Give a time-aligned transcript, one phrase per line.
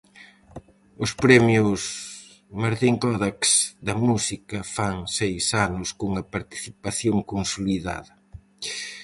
[1.03, 1.81] Os Premios
[2.61, 3.39] Martín Codax
[3.87, 8.13] da música fan seis anos cunha participación consolidada.